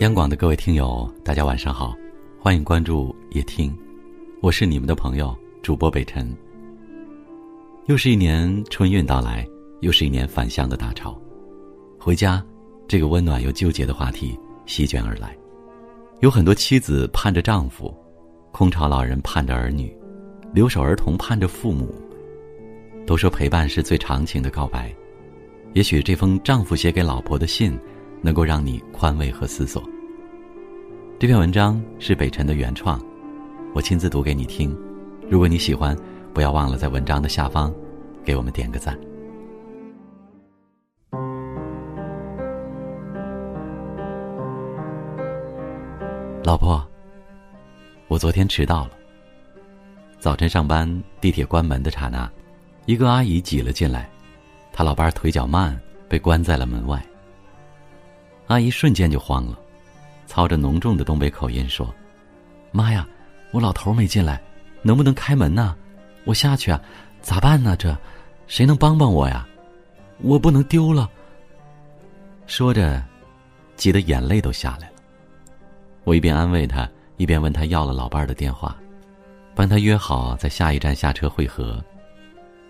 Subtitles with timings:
[0.00, 1.94] 央广的各位听友，大家晚上好，
[2.38, 3.70] 欢迎关注夜听，
[4.40, 6.34] 我是你们的朋友主播北辰。
[7.84, 9.46] 又是一年春运到来，
[9.80, 11.20] 又是一年返乡的大潮，
[11.98, 12.42] 回家，
[12.88, 14.34] 这个温暖又纠结的话题
[14.64, 15.36] 席卷而来。
[16.20, 17.94] 有很多妻子盼着丈夫，
[18.52, 19.94] 空巢老人盼着儿女，
[20.54, 21.94] 留守儿童盼着父母。
[23.06, 24.90] 都说陪伴是最长情的告白，
[25.74, 27.78] 也许这封丈夫写给老婆的信。
[28.22, 29.82] 能够让你宽慰和思索。
[31.20, 32.98] 这篇文章是北辰的原创，
[33.74, 34.74] 我亲自读给你听。
[35.28, 35.94] 如果你喜欢，
[36.32, 37.70] 不要忘了在文章的下方
[38.24, 38.98] 给我们点个赞。
[46.42, 46.82] 老婆，
[48.08, 48.92] 我昨天迟到了。
[50.18, 50.90] 早晨上班，
[51.20, 52.32] 地铁关门的刹那，
[52.86, 54.08] 一个阿姨挤了进来，
[54.72, 56.98] 她老伴腿脚慢，被关在了门外。
[58.46, 59.58] 阿姨瞬间就慌了，
[60.30, 61.92] 操着浓重的东北口音说
[62.70, 63.04] ：“妈呀，
[63.50, 64.40] 我老头没进来，
[64.80, 65.74] 能不能开门呢？
[66.24, 66.80] 我下去啊，
[67.20, 67.74] 咋办呢？
[67.76, 67.98] 这，
[68.46, 69.44] 谁能帮帮我呀？
[70.20, 71.10] 我不能丢了。”
[72.46, 73.02] 说着，
[73.74, 74.94] 急得眼泪都下来了。
[76.04, 78.76] 我一边安慰他，一边问他要了老伴儿的电话，
[79.52, 81.84] 帮他约好在下一站下车会合。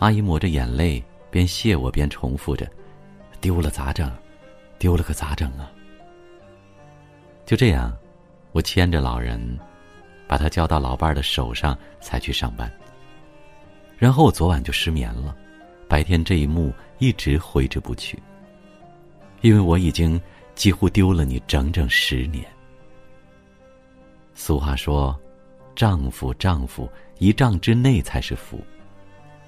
[0.00, 2.68] 阿姨抹着眼泪，边谢我边重复着
[3.40, 4.10] ：“丢了咋整？”
[4.76, 5.70] 丢了可咋整啊？
[7.46, 7.94] 就这样，
[8.52, 9.58] 我牵着老人，
[10.26, 12.70] 把他交到老伴儿的手上，才去上班。
[13.98, 15.36] 然后我昨晚就失眠了，
[15.88, 18.18] 白天这一幕一直挥之不去。
[19.42, 20.20] 因为我已经
[20.54, 22.44] 几乎丢了你整整十年。
[24.34, 25.18] 俗话说
[25.76, 28.58] ：“丈夫，丈夫，一丈之内才是福。”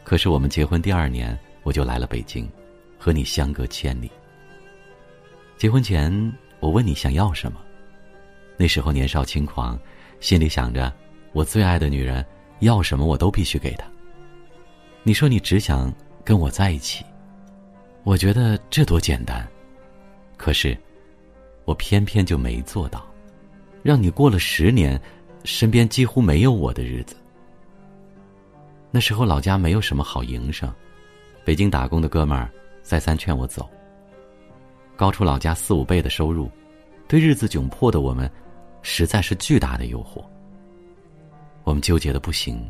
[0.05, 2.49] 可是我们结婚第二年，我就来了北京，
[2.99, 4.11] 和你相隔千里。
[5.57, 7.61] 结婚前，我问你想要什么？
[8.57, 9.79] 那时候年少轻狂，
[10.21, 10.93] 心里想着，
[11.33, 12.25] 我最爱的女人
[12.61, 13.87] 要什么我都必须给她。
[15.03, 15.93] 你说你只想
[16.25, 17.05] 跟我在一起，
[18.03, 19.47] 我觉得这多简单，
[20.37, 20.77] 可是，
[21.65, 23.07] 我偏偏就没做到，
[23.83, 25.01] 让你过了十年，
[25.45, 27.15] 身边几乎没有我的日子。
[28.91, 30.73] 那时候老家没有什么好营生，
[31.45, 32.51] 北京打工的哥们儿
[32.83, 33.69] 再三劝我走。
[34.97, 36.51] 高出老家四五倍的收入，
[37.07, 38.31] 对日子窘迫的我们，
[38.89, 40.25] 实在是巨大的诱惑。
[41.65, 42.65] 我们纠结的不行。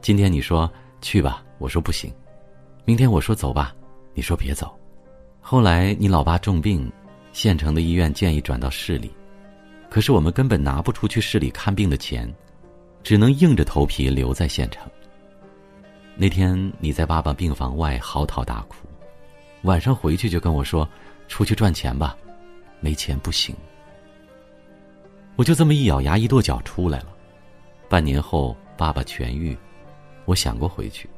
[0.00, 0.68] 今天你说
[1.00, 2.10] 去吧，我说不行；
[2.84, 3.72] 明天我说走吧，
[4.14, 4.76] 你说别走。
[5.40, 6.90] 后来你老爸重病，
[7.32, 9.12] 县城的医院建议转到市里，
[9.88, 12.28] 可是我们根本拿不出去市里看病的钱，
[13.04, 14.90] 只能硬着头皮留在县城。
[16.16, 18.88] 那天你在爸爸病房外嚎啕大哭，
[19.62, 20.86] 晚上回去就跟我说。
[21.28, 22.16] 出去赚钱吧，
[22.80, 23.54] 没钱不行。
[25.38, 27.14] 我就这么一咬牙一跺脚出来了。
[27.88, 29.56] 半年后，爸爸痊愈，
[30.24, 31.08] 我想过回去。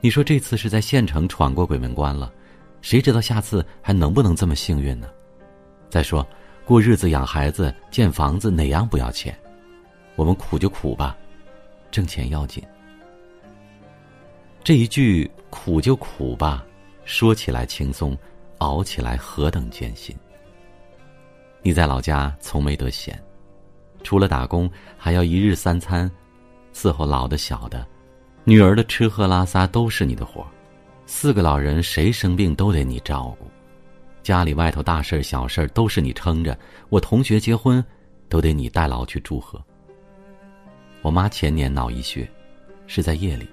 [0.00, 2.32] 你说这次是在县城闯过鬼门关了，
[2.80, 5.10] 谁知道下次还能不能这么幸运呢？
[5.90, 6.26] 再说，
[6.64, 9.38] 过日子、养孩子、建房子，哪样不要钱？
[10.14, 11.14] 我们苦就苦吧，
[11.90, 12.64] 挣钱要紧。
[14.64, 16.64] 这一句“苦就苦吧”，
[17.04, 18.16] 说起来轻松。
[18.58, 20.16] 熬起来何等艰辛！
[21.60, 23.22] 你在老家从没得闲，
[24.06, 26.08] 除了打工，还要一日三餐
[26.72, 27.84] 伺候老的、小的，
[28.44, 30.46] 女儿的吃喝拉撒都是你的活
[31.06, 33.50] 四个老人谁生病都得你照顾，
[34.22, 36.56] 家里外头大事小事都是你撑着。
[36.88, 37.84] 我同学结婚，
[38.28, 39.60] 都得你代劳去祝贺。
[41.02, 42.30] 我妈前年脑溢血，
[42.86, 43.48] 是在夜里，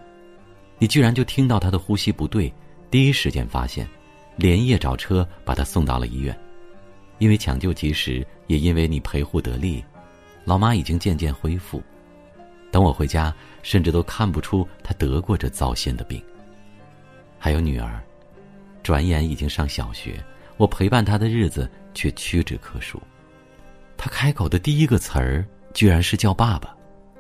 [0.78, 2.54] 你居然就听到她的呼吸不对，
[2.92, 3.90] 第一时间发现。
[4.36, 6.40] 连夜找车把她送到了医院，
[7.18, 9.84] 因为抢救及时，也因为你陪护得力，
[10.44, 11.82] 老妈已经渐渐恢复。
[12.72, 16.22] 等我回家，甚至都看不出她得过这糟心的病。
[17.38, 18.02] 还有女儿，
[18.82, 20.24] 转眼已经上小学，
[20.58, 23.02] 我陪伴她的日子却屈指可数。
[23.98, 26.76] 她开口的第一个词儿，居然是叫爸爸，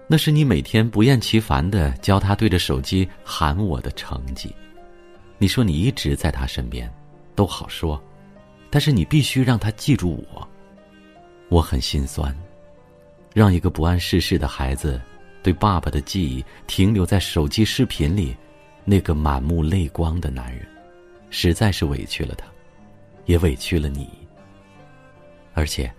[0.07, 4.53] 那是你每天不厌其烦的教她对着手机喊我的成绩。
[5.37, 6.91] 你说你一直在她身边。
[7.35, 7.99] 都好说，
[8.69, 10.47] 但是你必须让他记住我。
[11.49, 12.31] 我很心酸，
[13.33, 15.01] 让一个不谙世事的孩子
[15.41, 18.35] 对爸爸的记忆停留在手机视频里，
[18.85, 20.65] 那个满目泪光的男人，
[21.29, 22.45] 实在是委屈了他，
[23.25, 24.07] 也委屈了你。
[25.53, 25.91] 而且，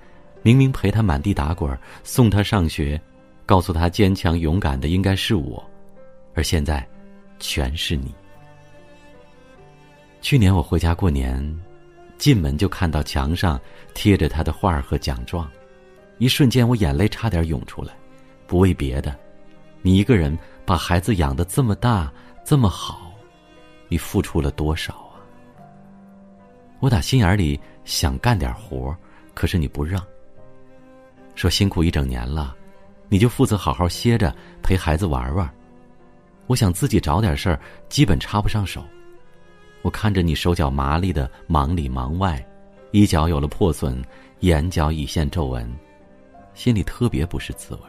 [0.42, 3.00] 明明陪他满地打滚，送他上学，
[3.44, 5.62] 告诉他坚强勇敢的应该是我，
[6.34, 6.86] 而现在，
[7.38, 8.14] 全是你。
[10.20, 11.62] 去年我回家过年，
[12.16, 13.60] 进门就看到墙上
[13.92, 15.50] 贴着他的画和奖状，
[16.18, 17.92] 一瞬间我眼泪差点涌出来。
[18.46, 19.16] 不为别的，
[19.82, 22.12] 你一个人把孩子养的这么大
[22.44, 23.12] 这么好，
[23.88, 25.16] 你付出了多少啊？
[26.80, 28.94] 我打心眼里想干点活，
[29.32, 30.02] 可是你不让。
[31.34, 32.54] 说辛苦一整年了，
[33.08, 35.50] 你就负责好好歇着，陪孩子玩玩。
[36.46, 37.58] 我想自己找点事儿，
[37.88, 38.84] 基本插不上手。
[39.80, 42.46] 我看着你手脚麻利的忙里忙外，
[42.92, 44.00] 衣角有了破损，
[44.40, 45.66] 眼角已现皱纹，
[46.54, 47.80] 心里特别不是滋味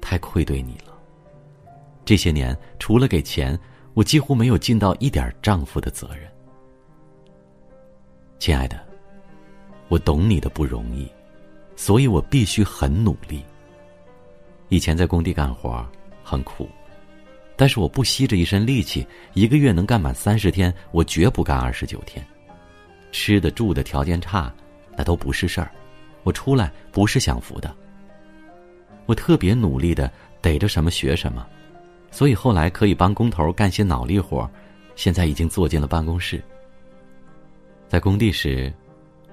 [0.00, 0.94] 太愧对你了。
[2.04, 3.58] 这些年除了给钱，
[3.94, 6.30] 我几乎没有尽到一点丈夫的责任。
[8.38, 8.78] 亲爱的，
[9.88, 11.10] 我懂你的不容易，
[11.74, 13.42] 所以我必须很努力。
[14.68, 15.84] 以前在工地干活
[16.22, 16.68] 很苦。
[17.58, 22.22] 但是我不惜着一身力气，一个月能干满三十天，我绝不干二十九天。
[23.12, 24.52] 吃的住的条件差，
[24.94, 25.72] 那都不是事儿。
[26.26, 27.72] 我出来不是享福的。
[29.06, 31.46] 我特别努力的逮着什么学什么，
[32.10, 34.50] 所以后来可以帮工头干些脑力活，
[34.96, 36.42] 现在已经坐进了办公室。
[37.86, 38.74] 在工地时，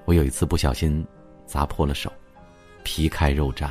[0.04, 1.04] 我有一次不小心
[1.46, 2.12] 砸破了手，
[2.84, 3.70] 皮开肉绽。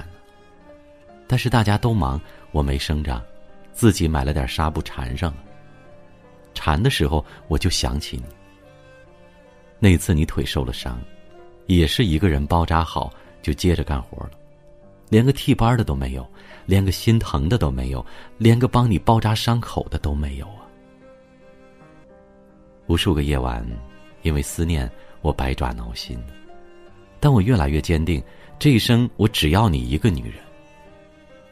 [1.25, 2.19] 但是大家都忙，
[2.51, 3.23] 我没声张。
[3.71, 5.43] 自己买了点纱布缠上了。
[6.53, 8.25] 缠的时候，我就想起你。
[9.79, 11.01] 那次你腿受了伤，
[11.65, 13.11] 也是一个人包扎好
[13.41, 14.31] 就接着干活了，
[15.09, 16.27] 连个替班的都没有，
[16.65, 18.05] 连个心疼的都没有，
[18.37, 20.63] 连个帮你包扎伤口的都没有啊！
[22.87, 23.65] 无数个夜晚，
[24.23, 24.89] 因为思念
[25.21, 26.17] 我百爪挠心，
[27.19, 28.21] 但我越来越坚定，
[28.59, 30.35] 这一生我只要你一个女人。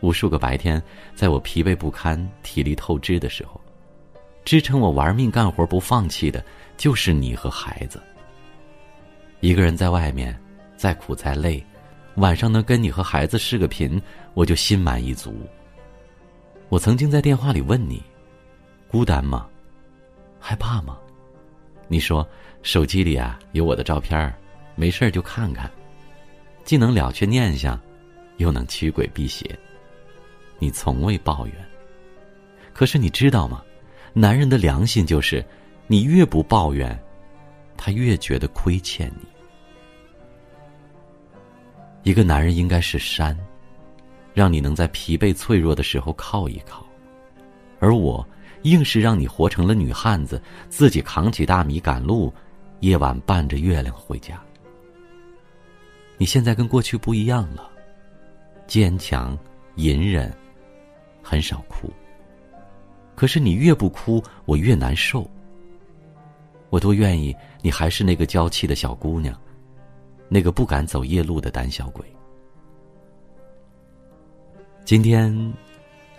[0.01, 0.81] 无数个白天，
[1.15, 3.61] 在我疲惫不堪、体力透支的时候，
[4.43, 6.43] 支撑我玩命干活不放弃的，
[6.75, 8.01] 就是你和孩子。
[9.41, 10.39] 一个人在外面，
[10.77, 11.63] 再苦再累，
[12.15, 13.99] 晚上能跟你和孩子视个频，
[14.35, 15.35] 我就心满意足。
[16.69, 18.03] 我曾经在电话里问你：
[18.87, 19.47] 孤单吗？
[20.39, 20.95] 害怕吗？
[21.87, 22.25] 你说
[22.61, 24.31] 手机里啊有我的照片
[24.75, 25.69] 没事就看看，
[26.63, 27.79] 既能了却念想，
[28.37, 29.57] 又能驱鬼辟邪。
[30.59, 31.55] 你从未抱怨，
[32.73, 33.63] 可是你知道吗？
[34.13, 35.43] 男人的良心就是，
[35.87, 36.95] 你越不抱怨，
[37.75, 39.27] 他越觉得亏欠你。
[42.03, 43.37] 一个男人应该是山，
[44.33, 46.85] 让你能在疲惫脆弱的时候靠一靠，
[47.79, 48.25] 而我
[48.63, 52.33] 硬是让你活成了女汉子，自己扛起大米赶路，
[52.79, 54.41] 夜晚伴着月亮回家。
[56.17, 57.69] 你现在跟过去不一样了，
[58.67, 59.37] 坚强、
[59.75, 60.31] 隐忍。
[61.23, 61.87] 很少哭，
[63.15, 65.29] 可是你越不哭，我越难受。
[66.71, 69.39] 我多愿意你还是那个娇气的小姑娘，
[70.33, 72.05] 那个不敢走夜路的胆小鬼。
[74.85, 75.53] 今天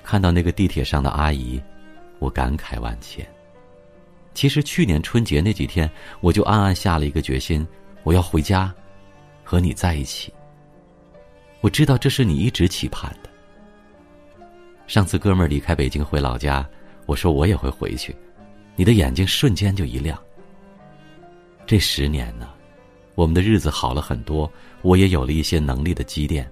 [0.02, 1.58] 看到那个地铁上的阿姨，
[2.18, 3.26] 我感慨万千。
[4.34, 7.66] 其实去年春节那几天，我就暗暗下了一个决心：
[8.02, 8.70] 我要回家，
[9.42, 10.30] 和你在一起。
[11.62, 13.30] 我知道这是你一直期盼的。
[14.86, 16.68] 上次哥们儿离开北京回老家，
[17.06, 18.14] 我说我也会回去，
[18.76, 20.22] 你的眼睛瞬间就一亮。
[21.64, 22.50] 这十年呢，
[23.14, 24.50] 我们的日子好了很多，
[24.80, 26.50] 我也有了一些能力的积淀。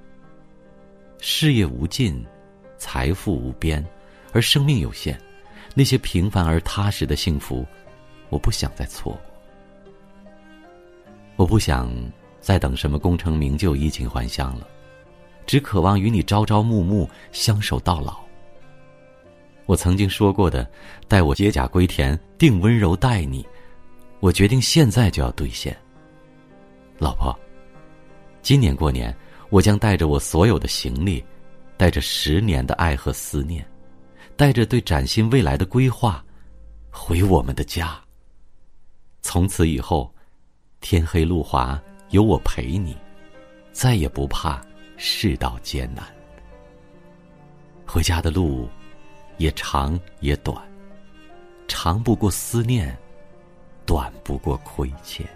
[1.18, 2.24] 事业无尽，
[2.78, 3.84] 财富无边，
[4.32, 5.18] 而生命有限，
[5.74, 7.66] 那些平凡而踏实的幸福，
[8.28, 9.20] 我不想再错过。
[11.36, 11.90] 我不想
[12.40, 14.66] 再等什么功成名就、衣锦还乡了，
[15.46, 18.20] 只渴望与你朝朝暮暮，相守到老。
[19.66, 20.68] 我曾经说过的，
[21.08, 23.46] 待我解甲归田，定温柔待你。
[24.20, 25.74] 我决定现在就要兑现。
[27.00, 27.36] 老婆，
[28.42, 29.16] 今年过年，
[29.48, 31.24] 我将带着我所有的行李，
[31.78, 33.66] 带着十年的爱和思念，
[34.36, 36.22] 带着对崭新未来的规划，
[36.90, 37.98] 回我们的家。
[39.22, 40.14] 从此以后，
[40.82, 41.80] 天黑路滑，
[42.10, 42.94] 有我陪你，
[43.72, 44.60] 再也不怕
[44.98, 46.04] 世道艰难。
[47.86, 48.68] 回家的路。
[49.38, 50.54] 也长也短，
[51.66, 52.94] 长不过思念，
[53.86, 55.26] 短不过亏欠。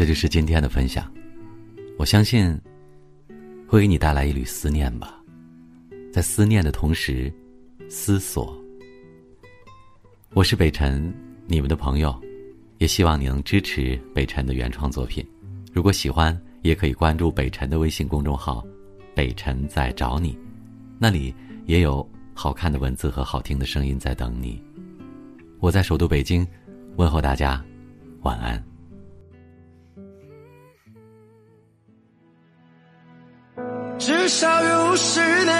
[0.00, 1.12] 这就是今天的分享。
[1.98, 2.58] 我相信，
[3.68, 5.22] 会给你带来一缕思念吧，
[6.10, 7.30] 在思念的同时，
[7.86, 8.58] 思索。
[10.32, 11.12] 我是北辰，
[11.46, 12.18] 你们的朋友，
[12.78, 15.22] 也希望你能支持北辰的原创作品。
[15.70, 18.66] 如果喜欢，也可以关注北辰的微信公众号
[19.14, 20.34] “北辰在找你”，
[20.98, 21.34] 那里
[21.66, 24.62] 也有好看的文字和好听的声音在等你。
[25.58, 26.48] 我在首都北京，
[26.96, 27.62] 问候大家，
[28.22, 28.69] 晚安。
[34.30, 35.52] 至少有十年，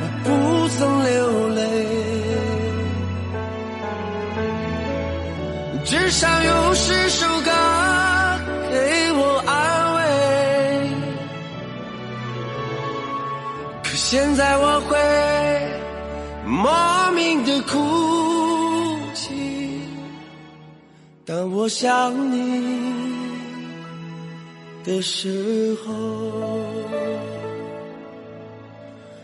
[0.00, 1.60] 我不曾流泪；
[5.84, 7.50] 至少有十首歌
[8.70, 10.00] 给我安慰。
[13.84, 14.96] 可现在我会
[16.46, 17.76] 莫名的哭
[19.12, 19.82] 泣，
[21.26, 22.40] 当我想你
[24.82, 25.92] 的时候。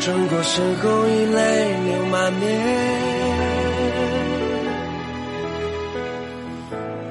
[0.00, 1.40] 转过身后已泪
[1.84, 2.44] 流满面，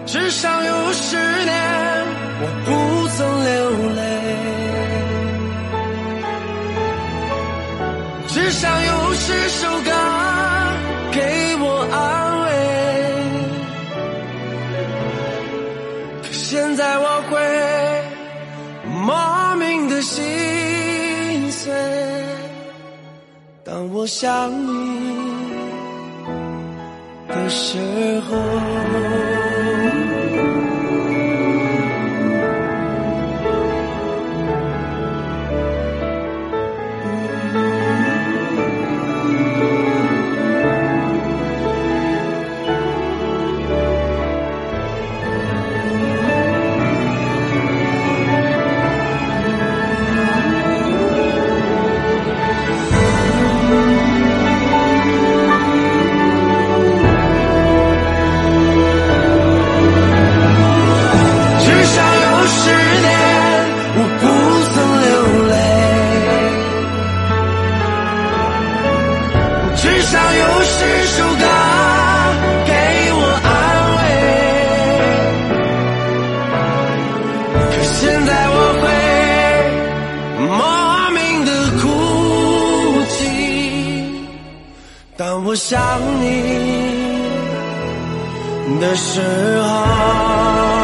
[0.06, 1.54] 至少有十年
[2.42, 2.70] 我不
[3.10, 3.54] 曾流
[3.96, 4.02] 泪，
[8.28, 9.92] 至少有十首歌
[11.12, 11.20] 给
[11.60, 11.96] 我安
[12.46, 12.48] 慰，
[16.24, 17.34] 可现在我会
[18.90, 20.24] 莫名的心
[23.76, 25.52] 当我想你
[27.28, 27.78] 的时
[28.22, 29.55] 候。
[70.06, 71.46] 少有十首歌
[72.66, 72.72] 给
[73.18, 73.50] 我安
[73.98, 74.00] 慰。
[77.72, 77.94] 可现
[78.26, 78.84] 在我会
[80.46, 80.48] 莫
[81.12, 81.50] 名的
[81.82, 81.84] 哭
[83.10, 83.18] 泣，
[85.18, 85.74] 当我想
[86.22, 86.24] 你
[88.80, 89.20] 的时
[89.60, 90.75] 候。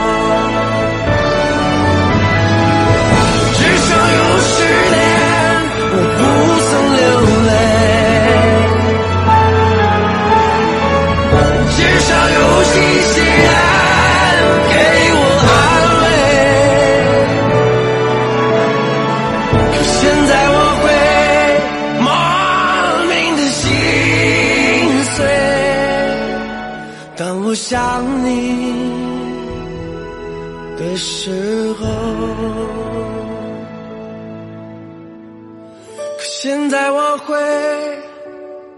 [36.44, 37.38] 现在我会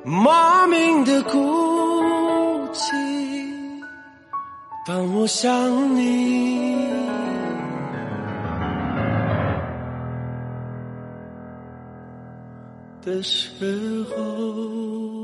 [0.03, 2.91] 莫名的哭泣。
[4.85, 6.89] 当我想你
[13.01, 15.22] 的时候。